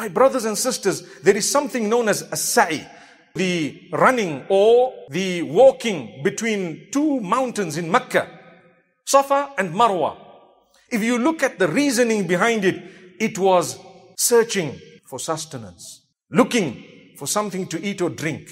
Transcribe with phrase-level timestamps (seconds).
[0.00, 2.86] My brothers and sisters, there is something known as a sa'i,
[3.34, 8.26] the running or the walking between two mountains in Mecca,
[9.04, 10.16] Safa and Marwa.
[10.90, 12.82] If you look at the reasoning behind it,
[13.20, 13.78] it was
[14.16, 16.82] searching for sustenance, looking
[17.18, 18.48] for something to eat or drink.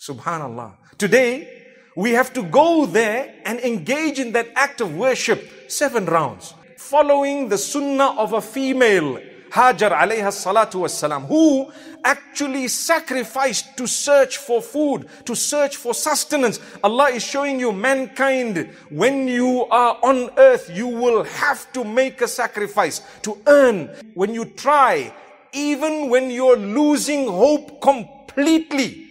[0.00, 0.76] Subhanallah.
[0.96, 6.54] Today, we have to go there and engage in that act of worship seven rounds,
[6.78, 9.18] following the sunnah of a female
[9.50, 11.72] Hajar alayha salatu who
[12.04, 16.60] actually sacrificed to search for food, to search for sustenance.
[16.82, 22.20] Allah is showing you mankind, when you are on earth, you will have to make
[22.22, 23.88] a sacrifice to earn.
[24.14, 25.12] When you try,
[25.52, 29.06] even when you're losing hope completely,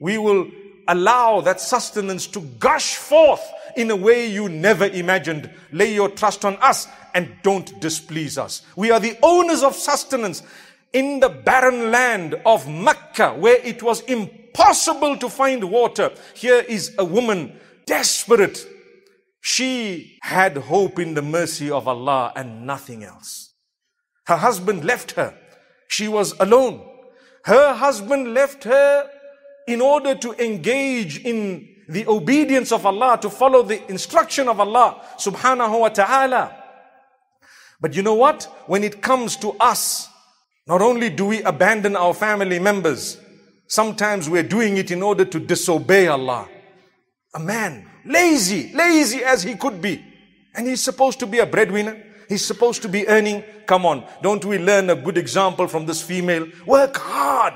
[0.00, 0.50] we will
[0.88, 3.42] allow that sustenance to gush forth
[3.76, 5.50] in a way you never imagined.
[5.72, 8.62] Lay your trust on us and don't displease us.
[8.76, 10.42] We are the owners of sustenance
[10.92, 16.12] in the barren land of Mecca where it was impossible to find water.
[16.34, 18.66] Here is a woman desperate.
[19.40, 23.54] She had hope in the mercy of Allah and nothing else.
[24.26, 25.36] Her husband left her.
[25.88, 26.88] She was alone.
[27.44, 29.10] Her husband left her
[29.66, 35.02] in order to engage in the obedience of Allah, to follow the instruction of Allah
[35.18, 36.56] subhanahu wa ta'ala.
[37.80, 38.44] But you know what?
[38.66, 40.08] When it comes to us,
[40.66, 43.18] not only do we abandon our family members,
[43.66, 46.48] sometimes we're doing it in order to disobey Allah.
[47.34, 50.04] A man, lazy, lazy as he could be,
[50.54, 52.00] and he's supposed to be a breadwinner.
[52.28, 53.42] He's supposed to be earning.
[53.66, 56.46] Come on, don't we learn a good example from this female?
[56.66, 57.54] Work hard.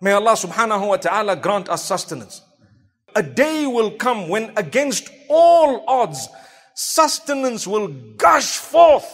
[0.00, 2.42] May Allah subhanahu wa ta'ala grant us sustenance.
[3.14, 6.28] A day will come when against all odds,
[6.74, 9.08] sustenance will gush forth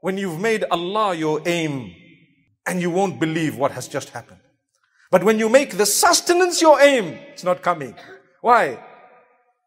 [0.00, 1.94] when you've made Allah your aim
[2.66, 4.40] and you won't believe what has just happened.
[5.10, 7.94] But when you make the sustenance your aim, it's not coming.
[8.40, 8.78] Why?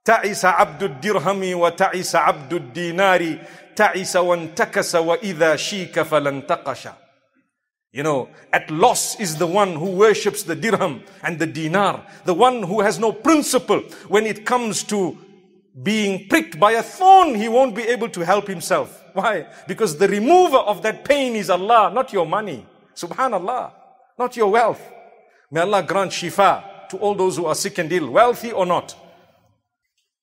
[0.05, 3.37] تعس عبد الدرهم وتعس عبد الدينار
[3.75, 6.87] تعس وانتكس وإذا شيك فلانتقش
[7.92, 12.32] you know, at loss is the one who worships the dirham and the dinar, the
[12.32, 13.80] one who has no principle.
[14.08, 15.18] When it comes to
[15.82, 19.04] being pricked by a thorn, he won't be able to help himself.
[19.12, 19.46] Why?
[19.68, 22.66] Because the remover of that pain is Allah, not your money.
[22.96, 23.72] Subhanallah.
[24.18, 24.80] Not your wealth.
[25.50, 28.94] May Allah grant shifa to all those who are sick and ill, wealthy or not.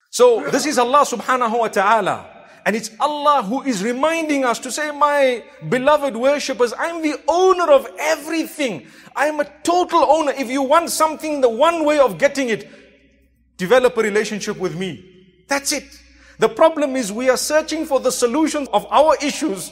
[0.10, 2.39] So this is Allah subhanahu wa ta'ala.
[2.70, 7.72] And it's Allah who is reminding us to say, my beloved worshippers, I'm the owner
[7.72, 8.86] of everything.
[9.16, 10.34] I'm a total owner.
[10.38, 12.70] If you want something, the one way of getting it,
[13.58, 15.04] develop a relationship with me.
[15.48, 16.00] That's it.
[16.38, 19.72] The problem is we are searching for the solutions of our issues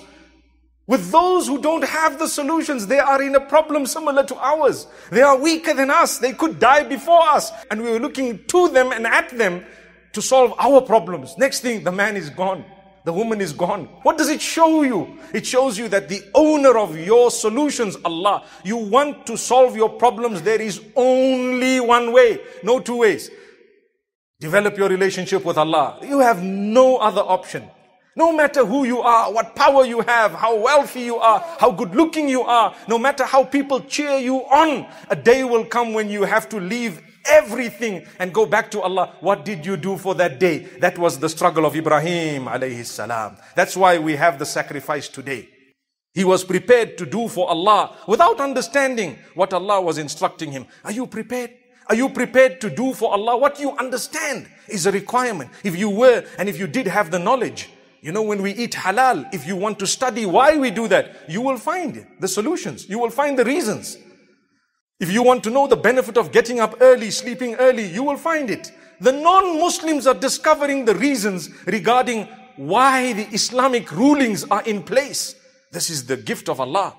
[0.88, 2.88] with those who don't have the solutions.
[2.88, 4.88] They are in a problem similar to ours.
[5.12, 6.18] They are weaker than us.
[6.18, 7.52] They could die before us.
[7.70, 9.64] And we were looking to them and at them
[10.14, 11.38] to solve our problems.
[11.38, 12.66] Next thing, the man is gone.
[13.08, 13.86] The woman is gone.
[14.04, 15.18] What does it show you?
[15.34, 19.88] It shows you that the owner of your solutions, Allah, you want to solve your
[19.88, 20.42] problems.
[20.42, 23.32] There is only one way, no two ways.
[24.42, 26.00] Develop your relationship with Allah.
[26.04, 27.70] You have no other option.
[28.18, 31.96] No matter who you are, what power you have, how wealthy you are, how good
[31.96, 36.10] looking you are, no matter how people cheer you on, a day will come when
[36.10, 39.14] you have to leave everything and go back to Allah.
[39.20, 40.60] What did you do for that day?
[40.80, 43.38] That was the struggle of Ibrahim alayhi salam.
[43.56, 45.50] That's why we have the sacrifice today.
[46.14, 50.66] He was prepared to do for Allah without understanding what Allah was instructing him.
[50.84, 51.52] Are you prepared?
[51.90, 55.52] Are you prepared to do for Allah what you understand is a requirement?
[55.64, 57.70] If you were and if you did have the knowledge,
[58.02, 61.30] you know, when we eat halal, if you want to study why we do that,
[61.30, 62.88] you will find the solutions.
[62.90, 63.98] You will find the reasons.
[65.00, 68.18] If you want to know the benefit of getting up early, sleeping early, you will
[68.18, 68.72] find it.
[69.00, 75.36] The non-Muslims are discovering the reasons regarding why the Islamic rulings are in place.
[75.72, 76.96] This is the gift of Allah.